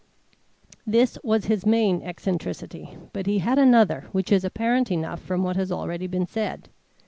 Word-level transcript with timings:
This 0.87 1.19
was 1.23 1.45
his 1.45 1.63
main 1.63 2.01
eccentricity, 2.01 2.97
but 3.13 3.27
he 3.27 3.37
had 3.37 3.59
another 3.59 4.05
which 4.11 4.31
is 4.31 4.43
apparent 4.43 4.89
enough 4.89 5.21
from 5.21 5.43
what 5.43 5.57
has 5.57 5.71
already 5.71 6.07
been 6.07 6.25
said. 6.25 6.69